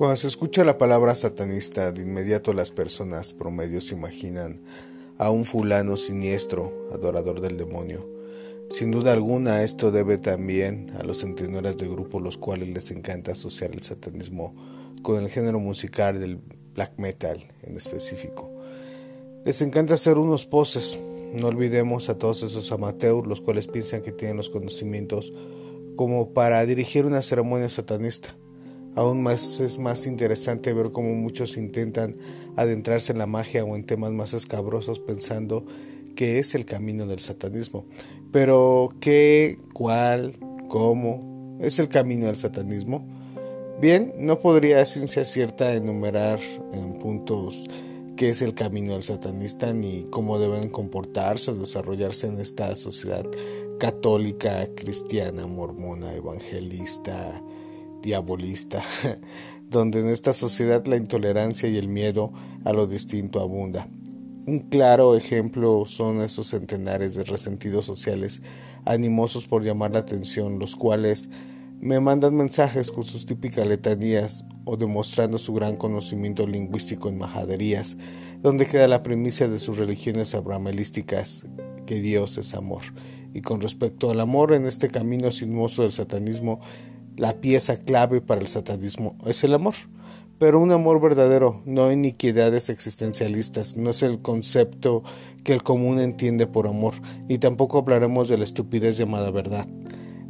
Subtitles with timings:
[0.00, 4.62] Cuando se escucha la palabra satanista, de inmediato las personas promedios imaginan
[5.18, 8.08] a un fulano siniestro, adorador del demonio.
[8.70, 13.32] Sin duda alguna, esto debe también a los centenares de grupos los cuales les encanta
[13.32, 14.54] asociar el satanismo
[15.02, 16.40] con el género musical del
[16.74, 18.50] black metal en específico.
[19.44, 20.98] Les encanta hacer unos poses.
[21.34, 25.30] No olvidemos a todos esos amateurs los cuales piensan que tienen los conocimientos
[25.94, 28.34] como para dirigir una ceremonia satanista.
[28.94, 32.16] Aún más es más interesante ver cómo muchos intentan
[32.56, 35.64] adentrarse en la magia o en temas más escabrosos pensando
[36.16, 37.86] que es el camino del satanismo.
[38.32, 40.36] Pero ¿qué, cuál,
[40.68, 43.06] cómo es el camino del satanismo?
[43.80, 46.38] Bien, no podría a ciencia cierta enumerar
[46.72, 47.64] en puntos
[48.16, 53.24] qué es el camino del satanista ni cómo deben comportarse o desarrollarse en esta sociedad
[53.78, 57.42] católica, cristiana, mormona, evangelista,
[58.02, 58.82] diabolista,
[59.68, 62.32] donde en esta sociedad la intolerancia y el miedo
[62.64, 63.88] a lo distinto abunda.
[64.46, 68.42] Un claro ejemplo son esos centenares de resentidos sociales
[68.84, 71.28] animosos por llamar la atención, los cuales
[71.80, 77.96] me mandan mensajes con sus típicas letanías o demostrando su gran conocimiento lingüístico en majaderías,
[78.42, 81.46] donde queda la premisa de sus religiones abramelísticas,
[81.86, 82.82] que Dios es amor.
[83.32, 86.60] Y con respecto al amor en este camino sinuoso del satanismo,
[87.20, 89.74] la pieza clave para el satanismo es el amor,
[90.38, 95.02] pero un amor verdadero, no iniquidades existencialistas, no es el concepto
[95.44, 96.94] que el común entiende por amor,
[97.28, 99.66] y tampoco hablaremos de la estupidez llamada verdad.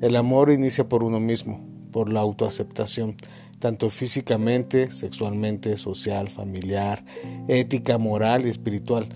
[0.00, 3.14] El amor inicia por uno mismo, por la autoaceptación,
[3.60, 7.04] tanto físicamente, sexualmente, social, familiar,
[7.46, 9.06] ética, moral y espiritual.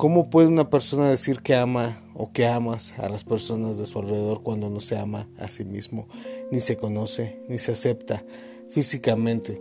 [0.00, 3.98] ¿Cómo puede una persona decir que ama o que amas a las personas de su
[3.98, 6.08] alrededor cuando no se ama a sí mismo,
[6.50, 8.24] ni se conoce, ni se acepta
[8.70, 9.60] físicamente?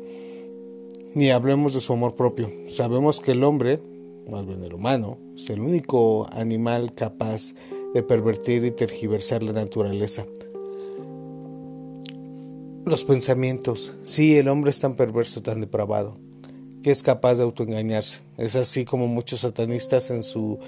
[1.14, 2.50] Ni hablemos de su amor propio.
[2.70, 3.81] Sabemos que el hombre,
[4.31, 7.53] más bien el humano, es el único animal capaz
[7.94, 10.25] de pervertir y tergiversar la naturaleza.
[12.86, 13.94] Los pensamientos.
[14.06, 16.28] Sí, el hombre es tan perverso, tan depravado
[16.84, 18.22] que es capaz de autoengañarse.
[18.38, 20.59] Es así como muchos satanistas en su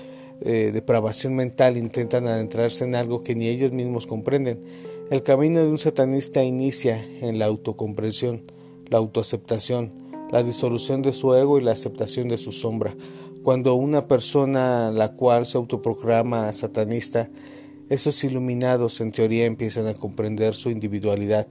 [0.41, 4.63] eh, depravación mental intentan adentrarse en algo que ni ellos mismos comprenden.
[5.11, 8.44] El camino de un satanista inicia en la autocomprensión,
[8.88, 9.91] la autoaceptación,
[10.31, 12.95] la disolución de su ego y la aceptación de su sombra.
[13.44, 17.29] Cuando una persona la cual se autoproclama satanista,
[17.89, 21.47] esos iluminados en teoría empiezan a comprender su individualidad,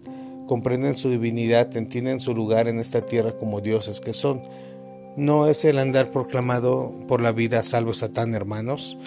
[0.51, 4.43] comprenden su divinidad, entienden su lugar en esta tierra como dioses que son.
[5.17, 8.99] No es el andar proclamado por la vida salvo Satán, hermanos.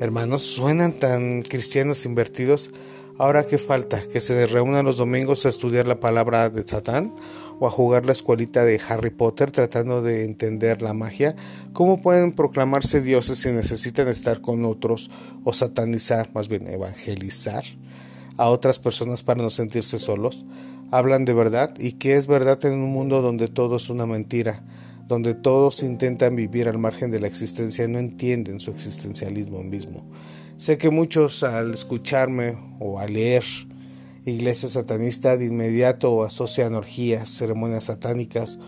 [0.00, 2.70] Hermanos, suenan tan cristianos invertidos.
[3.18, 7.12] Ahora qué falta, que se reúnan los domingos a estudiar la palabra de Satán
[7.60, 11.36] o a jugar la escuelita de Harry Potter tratando de entender la magia.
[11.74, 15.10] ¿Cómo pueden proclamarse dioses si necesitan estar con otros
[15.44, 17.64] o satanizar, más bien evangelizar
[18.38, 20.46] a otras personas para no sentirse solos?
[20.90, 24.64] Hablan de verdad y que es verdad en un mundo donde todo es una mentira,
[25.06, 30.04] donde todos intentan vivir al margen de la existencia y no entienden su existencialismo mismo.
[30.56, 33.44] Sé que muchos al escucharme o al leer
[34.24, 38.58] iglesia satanista de inmediato asocian orgías, ceremonias satánicas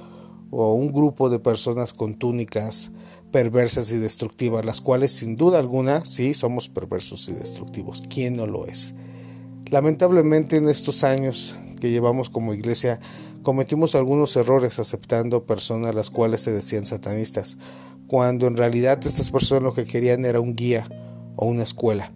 [0.51, 2.93] o un grupo de personas con túnicas
[3.33, 8.03] perversas y destructivas, las cuales sin duda alguna sí somos perversos y destructivos.
[8.09, 8.95] ¿Quién no lo es?
[9.71, 13.00] Lamentablemente en estos años que llevamos como iglesia,
[13.43, 17.59] cometimos algunos errores aceptando personas las cuales se decían satanistas,
[18.06, 20.89] cuando en realidad estas personas lo que querían era un guía
[21.37, 22.12] o una escuela.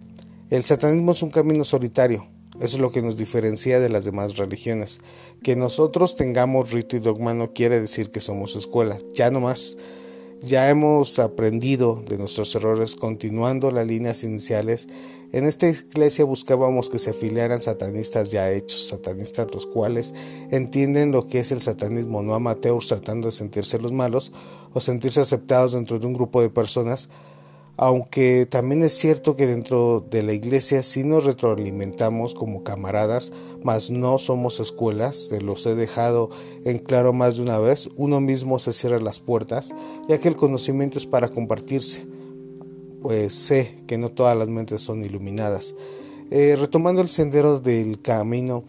[0.49, 2.25] El satanismo es un camino solitario,
[2.59, 5.01] eso es lo que nos diferencia de las demás religiones.
[5.41, 9.77] Que nosotros tengamos rito y dogma no quiere decir que somos escuela, ya no más.
[10.43, 14.89] Ya hemos aprendido de nuestros errores continuando las líneas iniciales.
[15.31, 20.13] En esta iglesia buscábamos que se afiliaran satanistas ya hechos, satanistas los cuales
[20.51, 24.33] entienden lo que es el satanismo, no amateurs tratando de sentirse los malos
[24.73, 27.07] o sentirse aceptados dentro de un grupo de personas,
[27.77, 33.31] aunque también es cierto que dentro de la iglesia sí nos retroalimentamos como camaradas,
[33.63, 36.29] mas no somos escuelas, se los he dejado
[36.65, 39.73] en claro más de una vez, uno mismo se cierra las puertas,
[40.07, 42.05] ya que el conocimiento es para compartirse
[43.03, 45.75] pues sé que no todas las mentes son iluminadas.
[46.31, 48.63] Eh, retomando el sendero del camino,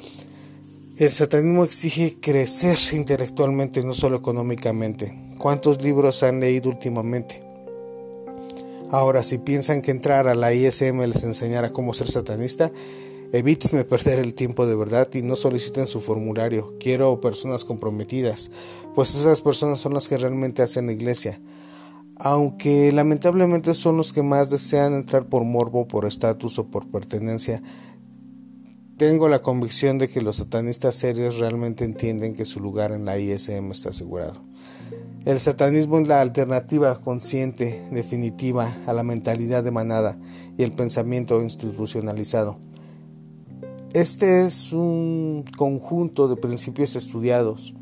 [0.98, 5.16] el satanismo exige crecer intelectualmente, no solo económicamente.
[5.38, 7.42] ¿Cuántos libros han leído últimamente?
[8.90, 12.70] Ahora, si piensan que entrar a la ISM les enseñará cómo ser satanista,
[13.34, 16.74] Evítenme perder el tiempo de verdad y no soliciten su formulario.
[16.78, 18.52] Quiero personas comprometidas,
[18.94, 21.40] pues esas personas son las que realmente hacen la iglesia.
[22.16, 27.60] Aunque lamentablemente son los que más desean entrar por morbo, por estatus o por pertenencia,
[28.98, 33.18] tengo la convicción de que los satanistas serios realmente entienden que su lugar en la
[33.18, 34.40] ISM está asegurado.
[35.24, 40.18] El satanismo es la alternativa consciente, definitiva, a la mentalidad de manada
[40.58, 42.58] y el pensamiento institucionalizado.
[43.94, 47.74] Este es un conjunto de principios estudiados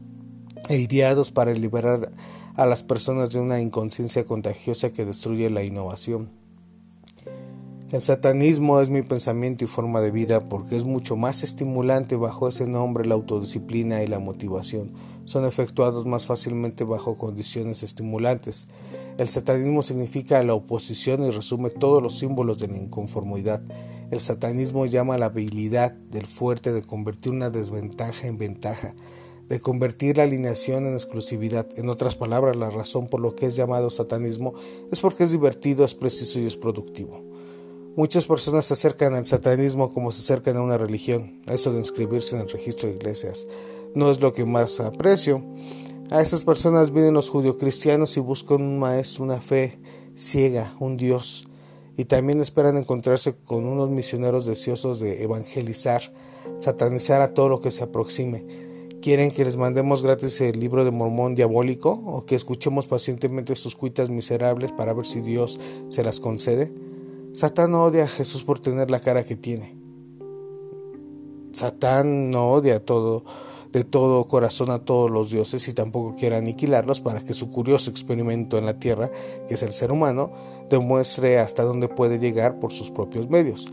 [0.69, 2.13] e ideados para liberar
[2.55, 6.42] a las personas de una inconsciencia contagiosa que destruye la innovación.
[7.93, 12.49] El satanismo es mi pensamiento y forma de vida porque es mucho más estimulante bajo
[12.49, 14.93] ese nombre la autodisciplina y la motivación.
[15.27, 18.67] Son efectuados más fácilmente bajo condiciones estimulantes.
[19.19, 23.61] El satanismo significa la oposición y resume todos los símbolos de la inconformidad.
[24.11, 28.95] El satanismo llama la habilidad del fuerte de convertir una desventaja en ventaja,
[29.51, 31.69] de convertir la alineación en exclusividad.
[31.77, 34.55] En otras palabras, la razón por lo que es llamado satanismo
[34.91, 37.32] es porque es divertido, es preciso y es productivo.
[37.95, 41.43] Muchas personas se acercan al satanismo como se acercan a una religión.
[41.47, 43.47] Eso de inscribirse en el registro de iglesias
[43.95, 45.45] no es lo que más aprecio.
[46.11, 49.79] A esas personas vienen los judio-cristianos y buscan un maestro, una fe
[50.15, 51.45] ciega, un Dios.
[51.95, 56.15] Y también esperan encontrarse con unos misioneros deseosos de evangelizar,
[56.59, 58.47] satanizar a todo lo que se aproxime.
[59.03, 63.75] ¿Quieren que les mandemos gratis el libro de Mormón diabólico o que escuchemos pacientemente sus
[63.75, 65.61] cuitas miserables para ver si Dios
[65.91, 66.73] se las concede?
[67.35, 69.75] Satán no odia a Jesús por tener la cara que tiene.
[71.53, 73.25] Satán no odia todo,
[73.73, 77.91] de todo corazón a todos los dioses y tampoco quiere aniquilarlos para que su curioso
[77.91, 79.11] experimento en la tierra,
[79.49, 80.31] que es el ser humano,
[80.69, 83.73] demuestre hasta dónde puede llegar por sus propios medios.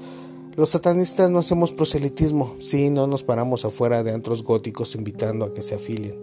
[0.55, 5.53] Los satanistas no hacemos proselitismo, sí, no nos paramos afuera de antros góticos invitando a
[5.53, 6.17] que se afilien.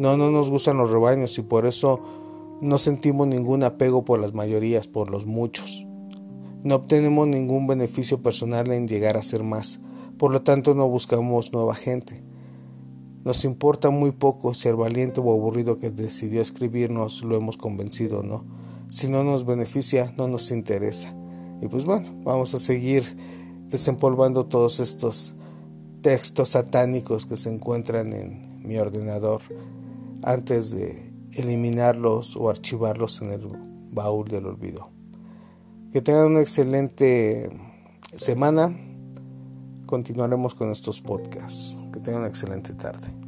[0.00, 2.00] No, no nos gustan los rebaños y por eso
[2.60, 5.86] no sentimos ningún apego por las mayorías, por los muchos.
[6.64, 9.80] No obtenemos ningún beneficio personal en llegar a ser más,
[10.16, 12.22] por lo tanto no buscamos nueva gente.
[13.24, 18.20] Nos importa muy poco si el valiente o aburrido que decidió escribirnos lo hemos convencido
[18.20, 18.44] o no.
[18.90, 21.14] Si no nos beneficia, no nos interesa.
[21.60, 23.16] Y pues bueno, vamos a seguir
[23.68, 25.34] desempolvando todos estos
[26.00, 29.40] textos satánicos que se encuentran en mi ordenador
[30.22, 33.48] antes de eliminarlos o archivarlos en el
[33.90, 35.01] baúl del olvido.
[35.92, 37.50] Que tengan una excelente
[38.16, 38.74] semana.
[39.84, 41.84] Continuaremos con estos podcasts.
[41.92, 43.21] Que tengan una excelente tarde.